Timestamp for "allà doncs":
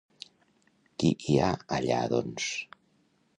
1.77-2.49